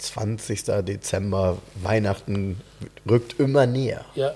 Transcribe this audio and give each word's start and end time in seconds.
20. 0.00 0.64
Dezember, 0.82 1.58
Weihnachten 1.82 2.60
rückt 3.08 3.38
immer 3.38 3.66
näher. 3.66 4.04
Ja, 4.14 4.32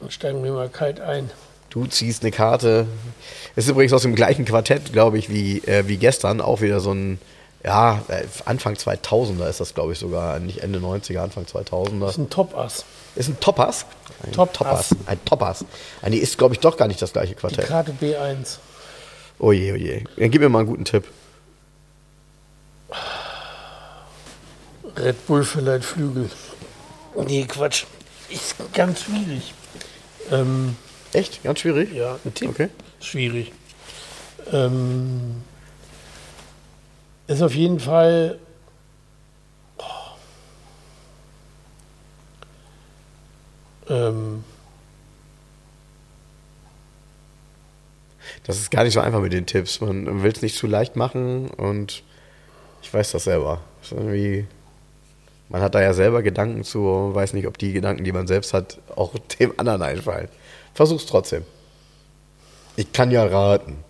dann 0.00 0.10
steigen 0.10 0.42
wir 0.44 0.52
mal 0.52 0.68
kalt 0.68 1.00
ein. 1.00 1.30
Du 1.70 1.86
ziehst 1.86 2.22
eine 2.22 2.30
Karte. 2.30 2.86
Ist 3.56 3.68
übrigens 3.68 3.92
aus 3.92 4.02
dem 4.02 4.14
gleichen 4.14 4.44
Quartett, 4.44 4.92
glaube 4.92 5.18
ich, 5.18 5.28
wie, 5.28 5.58
äh, 5.66 5.86
wie 5.86 5.96
gestern. 5.96 6.40
Auch 6.40 6.60
wieder 6.60 6.80
so 6.80 6.92
ein, 6.92 7.18
ja, 7.64 8.02
äh, 8.08 8.24
Anfang 8.46 8.74
2000er 8.74 9.48
ist 9.48 9.60
das, 9.60 9.74
glaube 9.74 9.92
ich, 9.92 9.98
sogar. 9.98 10.38
Nicht 10.38 10.62
Ende 10.62 10.78
90er, 10.78 11.20
Anfang 11.20 11.44
2000er. 11.44 12.00
Das 12.00 12.12
ist 12.12 12.18
ein 12.18 12.30
Top-Ass. 12.30 12.84
Ist 13.16 13.28
ein 13.28 13.40
Topass? 13.40 13.84
Ein 14.24 14.32
Top-Ass. 14.32 14.88
Topass. 14.88 14.90
Ein 15.06 15.24
Topass. 15.24 15.64
Ah, 16.02 16.08
nee, 16.08 16.16
ist, 16.16 16.38
glaube 16.38 16.54
ich, 16.54 16.60
doch 16.60 16.76
gar 16.76 16.88
nicht 16.88 17.02
das 17.02 17.12
gleiche 17.12 17.34
Die 17.34 17.40
Quartett. 17.40 17.66
Karte 17.66 17.92
B1. 18.00 18.58
Oje, 19.40 19.72
oje. 19.74 20.04
Dann 20.16 20.30
gib 20.30 20.40
mir 20.40 20.48
mal 20.48 20.60
einen 20.60 20.68
guten 20.68 20.84
Tipp. 20.84 21.04
Red 24.98 25.26
Bull 25.26 25.44
verleiht 25.44 25.84
Flügel. 25.84 26.30
Nee, 27.26 27.44
Quatsch. 27.46 27.84
Ist 28.28 28.56
ganz 28.72 29.02
schwierig. 29.02 29.54
Ähm, 30.30 30.76
Echt? 31.12 31.42
Ganz 31.42 31.60
schwierig? 31.60 31.92
ja, 31.92 32.18
ein 32.24 32.34
Tipp. 32.34 32.50
Okay. 32.50 32.68
Schwierig. 33.00 33.52
Ähm, 34.52 35.42
ist 37.26 37.42
auf 37.42 37.54
jeden 37.54 37.80
Fall. 37.80 38.38
Oh. 39.78 39.84
Ähm, 43.88 44.44
Das 48.48 48.56
ist 48.58 48.70
gar 48.70 48.82
nicht 48.82 48.94
so 48.94 49.00
einfach 49.00 49.20
mit 49.20 49.34
den 49.34 49.44
Tipps. 49.44 49.82
Man 49.82 50.22
will 50.22 50.32
es 50.32 50.40
nicht 50.40 50.56
zu 50.56 50.66
leicht 50.66 50.96
machen 50.96 51.50
und 51.50 52.02
ich 52.82 52.92
weiß 52.92 53.12
das 53.12 53.24
selber. 53.24 53.60
Das 53.82 53.92
ist 53.92 53.98
irgendwie, 53.98 54.46
man 55.48 55.62
hat 55.62 55.74
da 55.74 55.80
ja 55.80 55.92
selber 55.92 56.22
Gedanken 56.22 56.64
zu, 56.64 57.14
weiß 57.14 57.32
nicht, 57.32 57.46
ob 57.46 57.58
die 57.58 57.72
Gedanken, 57.72 58.04
die 58.04 58.12
man 58.12 58.26
selbst 58.26 58.52
hat, 58.52 58.78
auch 58.94 59.12
dem 59.40 59.52
anderen 59.58 59.82
einfallen. 59.82 60.28
Versuch's 60.74 61.06
trotzdem. 61.06 61.44
Ich 62.76 62.92
kann 62.92 63.10
ja 63.10 63.24
raten. 63.24 63.84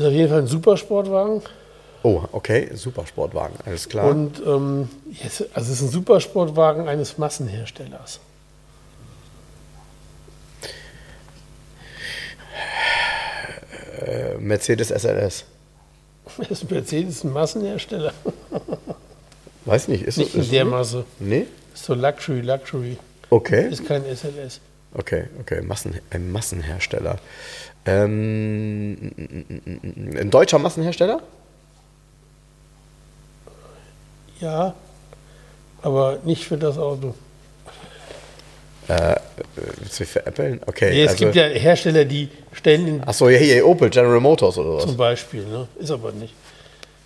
ist 0.00 0.06
auf 0.06 0.12
jeden 0.12 0.28
Fall 0.28 0.38
ein 0.40 0.46
Supersportwagen. 0.46 1.42
Oh, 2.02 2.22
okay, 2.32 2.70
Supersportwagen, 2.74 3.56
alles 3.66 3.88
klar. 3.88 4.06
Und 4.06 4.40
ähm, 4.46 4.88
also 5.22 5.44
es 5.54 5.68
ist 5.68 5.82
ein 5.82 5.88
Supersportwagen 5.88 6.88
eines 6.88 7.18
Massenherstellers. 7.18 8.20
Mercedes 14.40 14.88
SLS. 14.88 15.44
Ist 16.48 16.70
Mercedes 16.70 17.24
ein 17.24 17.32
Massenhersteller. 17.32 18.12
Weiß 19.64 19.88
nicht, 19.88 20.04
ist 20.04 20.16
Nicht 20.16 20.34
ist 20.34 20.46
in 20.46 20.50
der 20.50 20.64
Masse. 20.64 21.04
Nee? 21.18 21.46
Ist 21.74 21.84
so 21.84 21.94
Luxury, 21.94 22.40
Luxury. 22.40 22.96
Okay. 23.30 23.68
Ist 23.68 23.86
kein 23.86 24.04
SLS. 24.04 24.60
Okay, 24.92 25.24
okay, 25.38 25.62
Massen, 25.62 26.00
ein 26.10 26.32
Massenhersteller. 26.32 27.18
Ähm, 27.86 29.12
ein 30.18 30.30
deutscher 30.30 30.58
Massenhersteller? 30.58 31.22
Ja, 34.40 34.74
aber 35.82 36.18
nicht 36.24 36.44
für 36.44 36.56
das 36.56 36.76
Auto. 36.76 37.14
Äh, 38.88 39.19
willst 39.78 40.00
du 40.00 40.06
für 40.06 40.26
Apple? 40.26 40.60
Okay. 40.66 40.90
Nee, 40.90 41.02
es 41.02 41.12
also, 41.12 41.24
gibt 41.24 41.36
ja 41.36 41.44
Hersteller, 41.44 42.04
die 42.04 42.28
stellen 42.52 42.86
ihn 42.86 43.02
Achso, 43.04 43.28
ja, 43.28 43.38
hier, 43.38 43.66
Opel, 43.66 43.90
General 43.90 44.20
Motors 44.20 44.58
oder 44.58 44.78
zum 44.80 44.90
was? 44.90 44.96
Beispiel. 44.96 45.44
Ne? 45.44 45.68
Ist 45.78 45.90
aber 45.90 46.12
nicht. 46.12 46.34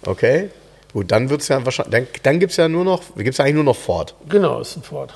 Okay. 0.05 0.51
Gut, 0.93 1.11
dann 1.11 1.29
wird's 1.29 1.49
ja 1.49 1.65
wahrscheinlich, 1.65 1.93
dann, 1.93 2.07
dann 2.23 2.41
gibt 2.41 2.53
es 2.53 2.57
ja 2.57 2.69
nur 2.69 2.85
noch, 2.85 3.03
gibt's 3.17 3.41
eigentlich 3.41 3.55
nur 3.55 3.65
noch 3.65 3.77
Ford. 3.77 4.15
Genau, 4.29 4.61
ist 4.61 4.77
ein 4.77 4.83
Ford. 4.83 5.13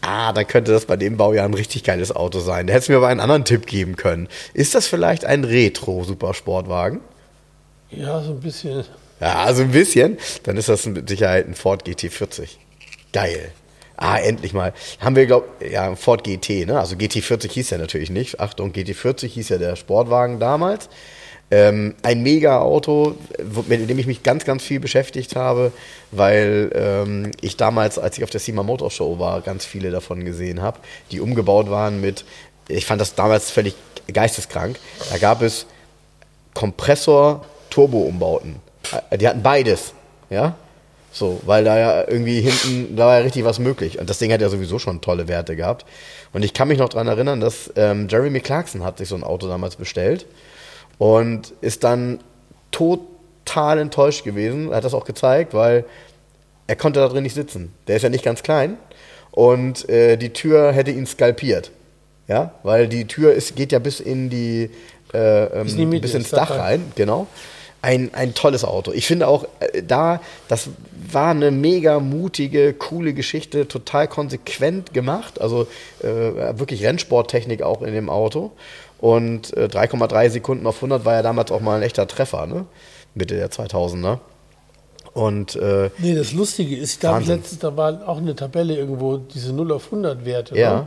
Ah, 0.00 0.32
dann 0.32 0.46
könnte 0.46 0.70
das 0.70 0.84
bei 0.86 0.96
dem 0.96 1.16
Baujahr 1.16 1.44
ein 1.44 1.54
richtig 1.54 1.82
geiles 1.82 2.14
Auto 2.14 2.38
sein. 2.38 2.66
Da 2.66 2.74
hättest 2.74 2.88
du 2.88 2.92
mir 2.92 2.98
aber 2.98 3.08
einen 3.08 3.20
anderen 3.20 3.44
Tipp 3.44 3.66
geben 3.66 3.96
können. 3.96 4.28
Ist 4.54 4.74
das 4.74 4.86
vielleicht 4.86 5.24
ein 5.24 5.42
Retro-Supersportwagen? 5.42 7.00
Ja, 7.90 8.22
so 8.22 8.30
ein 8.30 8.40
bisschen. 8.40 8.84
Ja, 9.20 9.42
also 9.42 9.62
ein 9.62 9.72
bisschen. 9.72 10.18
Dann 10.44 10.56
ist 10.56 10.68
das 10.68 10.86
mit 10.86 11.08
Sicherheit 11.08 11.48
ein 11.48 11.54
Ford 11.54 11.84
GT40. 11.84 12.50
Geil. 13.12 13.50
Ah, 14.00 14.16
endlich 14.16 14.52
mal. 14.52 14.72
Haben 15.00 15.16
wir, 15.16 15.26
glaub, 15.26 15.60
ja, 15.60 15.96
Ford 15.96 16.22
GT, 16.22 16.66
ne? 16.66 16.78
Also 16.78 16.94
GT40 16.94 17.50
hieß 17.50 17.70
ja 17.70 17.78
natürlich 17.78 18.10
nicht. 18.10 18.38
Achtung, 18.38 18.70
GT40 18.70 19.26
hieß 19.26 19.48
ja 19.48 19.58
der 19.58 19.74
Sportwagen 19.74 20.38
damals. 20.38 20.88
Ähm, 21.50 21.96
ein 22.02 22.22
Mega-Auto, 22.22 23.16
mit 23.66 23.90
dem 23.90 23.98
ich 23.98 24.06
mich 24.06 24.22
ganz, 24.22 24.44
ganz 24.44 24.62
viel 24.62 24.78
beschäftigt 24.78 25.34
habe, 25.34 25.72
weil 26.12 26.70
ähm, 26.74 27.32
ich 27.40 27.56
damals, 27.56 27.98
als 27.98 28.16
ich 28.18 28.22
auf 28.22 28.30
der 28.30 28.38
SEMA 28.38 28.62
Motor 28.62 28.92
Show 28.92 29.18
war, 29.18 29.40
ganz 29.40 29.64
viele 29.64 29.90
davon 29.90 30.24
gesehen 30.24 30.62
habe, 30.62 30.78
die 31.10 31.20
umgebaut 31.20 31.68
waren 31.68 32.00
mit, 32.00 32.24
ich 32.68 32.86
fand 32.86 33.00
das 33.00 33.16
damals 33.16 33.50
völlig 33.50 33.74
geisteskrank. 34.12 34.78
Da 35.10 35.18
gab 35.18 35.42
es 35.42 35.66
Kompressor-Turbo-Umbauten. 36.54 38.60
Äh, 39.10 39.18
Die 39.18 39.26
hatten 39.26 39.42
beides, 39.42 39.92
ja. 40.30 40.54
So, 41.18 41.40
weil 41.44 41.64
da 41.64 41.78
ja 41.78 42.08
irgendwie 42.08 42.40
hinten, 42.40 42.96
da 42.96 43.06
war 43.06 43.18
ja 43.18 43.24
richtig 43.24 43.44
was 43.44 43.58
möglich. 43.58 43.98
Und 43.98 44.08
das 44.08 44.18
Ding 44.18 44.32
hat 44.32 44.40
ja 44.40 44.48
sowieso 44.48 44.78
schon 44.78 45.00
tolle 45.00 45.26
Werte 45.28 45.56
gehabt. 45.56 45.84
Und 46.32 46.44
ich 46.44 46.54
kann 46.54 46.68
mich 46.68 46.78
noch 46.78 46.88
daran 46.88 47.08
erinnern, 47.08 47.40
dass 47.40 47.72
ähm, 47.76 48.06
Jeremy 48.08 48.40
Clarkson 48.40 48.84
hat 48.84 48.98
sich 48.98 49.08
so 49.08 49.16
ein 49.16 49.24
Auto 49.24 49.48
damals 49.48 49.76
bestellt 49.76 50.26
und 50.98 51.52
ist 51.60 51.84
dann 51.84 52.20
total 52.70 53.78
enttäuscht 53.78 54.24
gewesen. 54.24 54.70
Er 54.70 54.76
hat 54.76 54.84
das 54.84 54.94
auch 54.94 55.04
gezeigt, 55.04 55.54
weil 55.54 55.84
er 56.66 56.76
konnte 56.76 57.00
da 57.00 57.08
drin 57.08 57.24
nicht 57.24 57.34
sitzen. 57.34 57.74
Der 57.88 57.96
ist 57.96 58.02
ja 58.02 58.10
nicht 58.10 58.24
ganz 58.24 58.42
klein 58.42 58.76
und 59.32 59.88
äh, 59.88 60.16
die 60.16 60.32
Tür 60.32 60.72
hätte 60.72 60.90
ihn 60.90 61.06
skalpiert. 61.06 61.70
Ja, 62.28 62.52
weil 62.62 62.88
die 62.88 63.06
Tür 63.06 63.32
ist, 63.32 63.56
geht 63.56 63.72
ja 63.72 63.78
bis 63.78 64.00
in 64.00 64.28
die, 64.28 64.70
äh, 65.14 65.44
ähm, 65.44 65.62
Bis 65.64 65.72
in 65.72 65.78
die 65.78 65.86
Mitte, 65.86 66.02
bis 66.02 66.14
ins 66.14 66.30
Dach 66.30 66.50
Dach 66.50 66.58
rein, 66.58 66.92
genau. 66.94 67.26
Ein, 67.80 68.10
ein 68.12 68.34
tolles 68.34 68.64
Auto. 68.64 68.92
Ich 68.92 69.06
finde 69.06 69.28
auch 69.28 69.46
äh, 69.60 69.82
da, 69.82 70.20
das 70.48 70.68
war 71.12 71.30
eine 71.30 71.50
mega 71.50 72.00
mutige, 72.00 72.72
coole 72.74 73.12
Geschichte, 73.14 73.68
total 73.68 74.08
konsequent 74.08 74.92
gemacht. 74.94 75.40
Also 75.40 75.66
äh, 76.02 76.06
wirklich 76.58 76.84
Rennsporttechnik 76.84 77.62
auch 77.62 77.82
in 77.82 77.94
dem 77.94 78.08
Auto. 78.10 78.52
Und 78.98 79.56
äh, 79.56 79.66
3,3 79.66 80.30
Sekunden 80.30 80.66
auf 80.66 80.76
100 80.76 81.04
war 81.04 81.14
ja 81.14 81.22
damals 81.22 81.52
auch 81.52 81.60
mal 81.60 81.76
ein 81.76 81.82
echter 81.82 82.06
Treffer, 82.08 82.46
ne? 82.46 82.64
Mitte 83.14 83.36
der 83.36 83.50
2000er. 83.50 84.18
Und 85.14 85.56
äh, 85.56 85.90
Nee, 85.98 86.14
das 86.14 86.32
Lustige 86.32 86.76
ist, 86.76 87.02
ich 87.02 87.08
Wahnsinn. 87.08 87.36
letztens, 87.36 87.60
da 87.60 87.76
war 87.76 88.06
auch 88.08 88.18
eine 88.18 88.36
Tabelle 88.36 88.76
irgendwo, 88.76 89.16
diese 89.16 89.52
0 89.52 89.72
auf 89.72 89.86
100 89.86 90.24
Werte. 90.24 90.56
Ja. 90.58 90.74
Ne? 90.74 90.86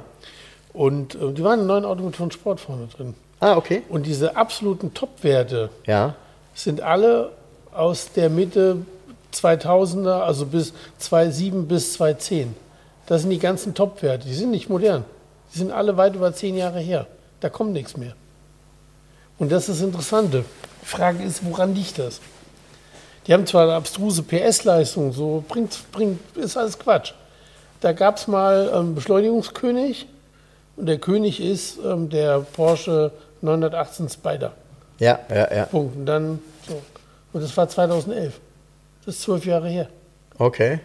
Und 0.74 1.16
äh, 1.16 1.32
die 1.34 1.44
waren 1.44 1.54
in 1.56 1.60
einem 1.62 1.68
neuen 1.68 1.86
Auto 1.86 2.04
mit 2.04 2.16
von 2.16 2.32
Sport 2.32 2.60
vorne 2.62 2.88
drin. 2.96 3.14
ah, 3.40 3.58
okay. 3.58 3.82
Und 3.90 4.06
diese 4.06 4.36
absoluten 4.38 4.94
Top-Werte 4.94 5.70
Ja. 5.86 6.16
sind 6.54 6.82
alle 6.82 7.32
aus 7.74 8.12
der 8.14 8.30
Mitte 8.30 8.78
2000er, 9.34 10.22
also 10.22 10.46
bis 10.46 10.74
2007 11.00 11.68
bis 11.68 11.94
2010. 11.94 12.56
Das 13.08 13.22
sind 13.22 13.32
die 13.32 13.40
ganzen 13.40 13.74
Top-Werte. 13.74 14.28
Die 14.28 14.34
sind 14.34 14.52
nicht 14.52 14.70
modern. 14.70 15.04
Die 15.54 15.58
sind 15.58 15.72
alle 15.72 15.98
weit 15.98 16.16
über 16.16 16.34
zehn 16.34 16.56
Jahre 16.56 16.80
her. 16.80 17.08
Da 17.40 17.50
kommt 17.50 17.74
nichts 17.74 17.98
mehr. 17.98 18.14
Und 19.38 19.52
das 19.52 19.68
ist 19.68 19.80
das 19.80 19.86
Interessante. 19.86 20.46
Die 20.82 20.86
Frage 20.86 21.24
ist, 21.24 21.44
woran 21.44 21.76
liegt 21.76 22.00
das? 22.00 22.22
Die 23.28 23.34
haben 23.34 23.46
zwar 23.46 23.64
eine 23.64 23.74
abstruse 23.74 24.24
PS-Leistung, 24.24 25.14
so 25.14 25.44
bringt, 25.48 25.78
bringt, 25.92 26.20
ist 26.38 26.58
alles 26.58 26.78
Quatsch. 26.78 27.14
Da 27.80 27.94
gab 27.94 28.18
es 28.18 28.28
mal 28.28 28.72
ähm, 28.74 28.96
Beschleunigungskönig 28.96 30.08
und 30.78 30.86
der 30.86 30.98
König 31.00 31.40
ist 31.40 31.80
ähm, 31.84 32.10
der 32.10 32.40
Porsche 32.40 33.12
918 33.42 34.10
Spider. 34.10 34.54
Ja, 35.00 35.20
ja, 35.30 35.54
ja. 35.54 35.66
Punkt. 35.66 35.96
Und 35.96 36.06
dann 36.06 36.40
so. 36.68 36.82
Und 37.34 37.42
das 37.42 37.56
war 37.58 37.68
2011. 37.68 38.40
Das 39.06 39.16
ist 39.16 39.22
zwölf 39.24 39.46
Jahre 39.46 39.70
her. 39.70 39.88
Okay. 40.38 40.80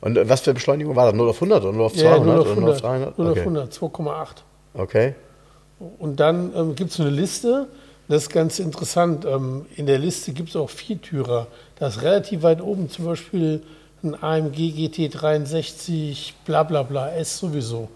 Und 0.00 0.16
äh, 0.16 0.28
was 0.28 0.40
für 0.40 0.54
Beschleunigung 0.54 0.96
war 0.96 1.06
das? 1.06 1.14
0 1.14 1.28
auf 1.28 1.36
100 1.36 1.64
oder 1.64 1.72
0 1.72 1.84
auf 1.84 1.94
200 1.94 2.18
Ja, 2.18 2.24
0 2.24 2.38
auf 2.38 2.46
oder 2.46 2.60
0 2.60 2.70
auf 2.70 2.84
100. 2.84 2.84
300? 2.84 3.18
0 3.18 3.26
auf 3.26 3.32
okay. 3.32 3.40
100, 3.40 3.72
2,8. 3.72 4.26
okay. 4.74 5.14
Und 5.98 6.18
dann 6.20 6.52
ähm, 6.56 6.74
gibt 6.74 6.90
es 6.90 7.00
eine 7.00 7.10
Liste 7.10 7.68
Das 8.08 8.22
ist 8.24 8.30
ganz 8.30 8.58
interessant. 8.58 9.24
Ähm, 9.26 9.66
in 9.76 9.86
der 9.86 9.98
Liste 9.98 10.32
gibt 10.32 10.48
es 10.50 10.56
auch 10.56 10.70
Viertürer. 10.70 11.46
Da 11.78 11.88
ist 11.88 12.02
relativ 12.02 12.42
weit 12.42 12.60
oben 12.62 12.88
zum 12.88 13.04
Beispiel 13.04 13.62
ein 14.02 14.14
AMG 14.20 14.56
GT63 14.56 16.32
bla 16.44 16.62
bla 16.62 16.82
bla 16.82 17.12
S 17.14 17.38
sowieso. 17.38 17.88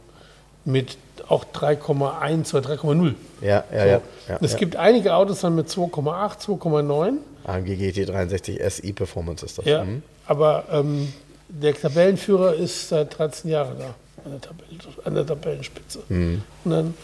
Mit 0.64 0.97
auch 1.29 1.44
3,1 1.53 2.55
oder 2.55 2.70
3,0. 2.70 3.14
Ja, 3.41 3.49
ja, 3.49 3.64
So. 3.70 3.76
ja. 3.76 3.85
ja, 4.29 4.38
es 4.41 4.53
ja. 4.53 4.59
gibt 4.59 4.76
einige 4.76 5.14
Autos 5.14 5.41
dann 5.41 5.55
mit 5.55 5.69
2,8, 5.69 6.41
2,9. 6.47 7.12
AMG 7.44 7.69
GT63 7.73 8.69
SI 8.70 8.93
Performance 8.93 9.44
ist 9.47 9.59
das. 9.59 9.64
Ja, 9.64 9.85
Mhm. 9.85 10.03
aber 10.26 10.64
ähm, 10.70 11.12
der 11.49 11.75
Tabellenführer 11.75 12.55
ist 12.55 12.88
seit 12.88 13.19
13 13.19 13.50
Jahren 13.50 13.76
da 13.79 13.94
an 14.25 14.31
der, 14.32 14.41
Tabelle, 14.41 14.79
an 15.05 15.14
der 15.14 15.26
Tabellenspitze. 15.26 15.99
Mhm. 16.09 16.43
Und 16.65 16.70
dann 16.70 16.94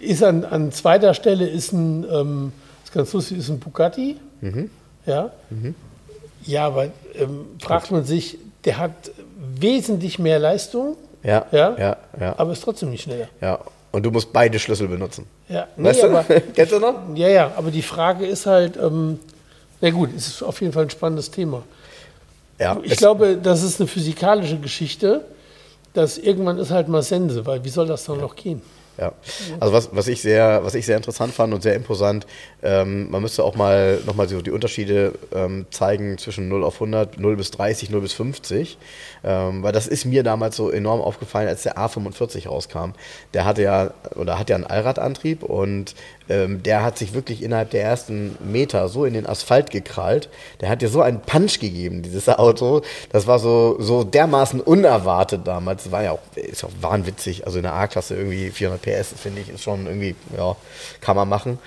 ist 0.00 0.22
an, 0.24 0.44
an 0.44 0.72
zweiter 0.72 1.14
Stelle 1.14 1.48
ist 1.48 1.72
ein, 1.72 2.04
ähm, 2.10 2.52
ist 2.84 2.92
ganz 2.92 3.12
lustig, 3.12 3.38
ist 3.38 3.48
ein 3.48 3.60
Bugatti. 3.60 4.16
Mhm. 4.40 4.70
Ja. 5.06 5.30
Ja, 6.44 6.66
aber 6.66 6.86
ähm, 7.14 7.46
fragt 7.60 7.90
man 7.90 8.04
sich, 8.04 8.38
der 8.64 8.78
hat 8.78 8.92
wesentlich 9.60 10.18
mehr 10.18 10.38
Leistung, 10.38 10.96
Ja, 11.22 11.46
ja, 11.52 11.76
ja, 11.78 11.96
ja, 12.20 12.34
aber 12.38 12.52
ist 12.52 12.62
trotzdem 12.62 12.90
nicht 12.90 13.02
schneller. 13.02 13.28
ja. 13.40 13.58
Und 13.90 14.02
du 14.04 14.10
musst 14.10 14.30
beide 14.34 14.58
Schlüssel 14.58 14.86
benutzen. 14.86 15.24
Ja, 15.48 15.66
Weißt 15.78 16.02
nee, 16.02 16.08
du? 16.10 16.18
aber, 16.18 16.40
Kennst 16.54 16.72
du 16.72 16.78
noch? 16.78 16.94
ja, 17.14 17.28
ja, 17.28 17.52
aber 17.56 17.70
die 17.70 17.80
Frage 17.80 18.26
ist 18.26 18.44
halt, 18.44 18.76
ähm, 18.76 19.18
na 19.80 19.88
gut, 19.90 20.10
es 20.14 20.26
ist 20.28 20.42
auf 20.42 20.60
jeden 20.60 20.74
Fall 20.74 20.82
ein 20.82 20.90
spannendes 20.90 21.30
Thema. 21.30 21.62
Ja, 22.58 22.76
Ich 22.82 22.96
glaube, 22.98 23.38
das 23.42 23.62
ist 23.62 23.80
eine 23.80 23.86
physikalische 23.88 24.58
Geschichte, 24.58 25.24
dass 25.94 26.18
irgendwann 26.18 26.58
ist 26.58 26.70
halt 26.70 26.88
mal 26.88 27.02
Sense, 27.02 27.46
weil 27.46 27.64
wie 27.64 27.70
soll 27.70 27.86
das 27.86 28.04
dann 28.04 28.20
noch 28.20 28.36
gehen? 28.36 28.60
Ja, 28.98 29.12
also 29.60 29.72
was, 29.72 29.90
was, 29.92 30.08
ich 30.08 30.22
sehr, 30.22 30.64
was 30.64 30.74
ich 30.74 30.84
sehr 30.84 30.96
interessant 30.96 31.32
fand 31.32 31.54
und 31.54 31.62
sehr 31.62 31.74
imposant, 31.76 32.26
ähm, 32.64 33.08
man 33.10 33.22
müsste 33.22 33.44
auch 33.44 33.54
mal 33.54 34.00
nochmal 34.06 34.28
so 34.28 34.42
die 34.42 34.50
Unterschiede 34.50 35.12
ähm, 35.32 35.66
zeigen 35.70 36.18
zwischen 36.18 36.48
0 36.48 36.64
auf 36.64 36.74
100, 36.74 37.20
0 37.20 37.36
bis 37.36 37.52
30, 37.52 37.90
0 37.90 38.00
bis 38.00 38.12
50, 38.14 38.76
ähm, 39.22 39.62
weil 39.62 39.70
das 39.70 39.86
ist 39.86 40.04
mir 40.04 40.24
damals 40.24 40.56
so 40.56 40.70
enorm 40.70 41.00
aufgefallen, 41.00 41.46
als 41.46 41.62
der 41.62 41.78
A45 41.78 42.48
rauskam. 42.48 42.90
Der 43.34 43.44
hatte 43.44 43.62
ja, 43.62 43.92
oder 44.16 44.36
hat 44.36 44.50
ja 44.50 44.56
einen 44.56 44.64
Allradantrieb 44.64 45.44
und 45.44 45.94
ähm, 46.28 46.62
der 46.62 46.82
hat 46.82 46.98
sich 46.98 47.14
wirklich 47.14 47.42
innerhalb 47.42 47.70
der 47.70 47.82
ersten 47.82 48.36
Meter 48.40 48.88
so 48.88 49.04
in 49.04 49.14
den 49.14 49.26
Asphalt 49.26 49.70
gekrallt. 49.70 50.28
Der 50.60 50.68
hat 50.68 50.82
dir 50.82 50.88
so 50.88 51.00
einen 51.00 51.20
Punch 51.20 51.58
gegeben, 51.58 52.02
dieses 52.02 52.28
Auto. 52.28 52.82
Das 53.10 53.26
war 53.26 53.38
so, 53.38 53.76
so 53.78 54.04
dermaßen 54.04 54.60
unerwartet 54.60 55.46
damals. 55.46 55.90
War 55.90 56.02
ja 56.02 56.12
auch, 56.12 56.20
ist 56.34 56.64
auch 56.64 56.70
wahnwitzig. 56.80 57.46
Also 57.46 57.58
in 57.58 57.62
der 57.62 57.74
A-Klasse 57.74 58.16
irgendwie 58.16 58.50
400 58.50 58.82
PS, 58.82 58.87
finde 59.18 59.40
ich, 59.40 59.48
ist 59.48 59.62
schon 59.62 59.86
irgendwie, 59.86 60.14
ja, 60.36 60.56
kann 61.00 61.16
man 61.16 61.28
machen. 61.28 61.58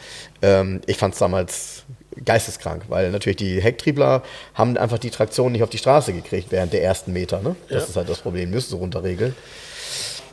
Ähm, 0.42 0.82
ich 0.86 0.98
fand 0.98 1.14
es 1.14 1.20
damals 1.20 1.84
geisteskrank, 2.26 2.84
weil 2.90 3.10
natürlich 3.12 3.38
die 3.38 3.62
Hecktriebler 3.62 4.22
haben 4.54 4.78
einfach 4.78 4.98
die 5.00 5.10
Traktion 5.12 5.52
nicht 5.54 5.64
auf 5.64 5.70
die 5.70 5.78
Straße 5.78 6.12
gekriegt 6.14 6.48
während 6.52 6.74
der 6.74 6.84
ersten 6.84 7.14
Meter. 7.14 7.42
Ne? 7.42 7.56
Das 7.70 7.84
Ja. 7.84 7.90
ist 7.90 7.96
halt 7.96 8.10
das 8.10 8.20
Problem, 8.20 8.50
müssen 8.52 8.70
sie 8.72 8.76
runterregeln. 8.76 9.36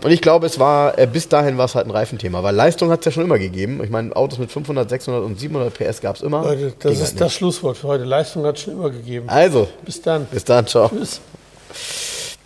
Und 0.03 0.13
ich 0.13 0.21
glaube, 0.21 0.47
es 0.47 0.61
war, 0.61 0.97
äh, 0.97 1.09
bis 1.09 1.29
dahin 1.29 1.59
war 1.59 1.65
es 1.65 1.75
halt 1.75 1.87
ein 1.87 1.91
Reifenthema, 1.91 2.43
weil 2.45 2.55
Leistung 2.55 2.91
hat 2.91 3.01
es 3.01 3.07
ja 3.07 3.11
schon 3.13 3.25
immer 3.25 3.39
gegeben. 3.39 3.83
Ich 3.83 3.91
meine, 3.91 4.15
Autos 4.15 4.39
mit 4.39 4.51
500, 4.53 4.89
600 4.89 5.25
und 5.25 5.41
700 5.41 5.75
PS 5.75 6.01
gab 6.01 6.15
es 6.17 6.23
immer. 6.23 6.43
Leute, 6.43 6.67
das 6.67 6.79
Ging 6.79 6.91
halt 7.01 7.01
ist 7.01 7.21
das 7.21 7.35
Schlusswort 7.35 7.77
für 7.79 7.89
heute. 7.89 8.05
Leistung 8.05 8.45
hat 8.47 8.57
es 8.59 8.63
schon 8.63 8.75
immer 8.75 8.91
gegeben. 8.91 9.29
Also, 9.29 9.67
Bis 9.85 10.01
dann. 10.01 10.27
bis 10.27 10.45
dann, 10.45 10.67
ciao. 10.69 10.89
Tschüss. 10.89 11.21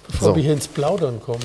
Bevor 0.08 0.28
So. 0.28 0.36
wir 0.36 0.42
hier 0.42 0.52
ins 0.54 0.66
Plaudern 0.68 1.20
kommen. 1.20 1.44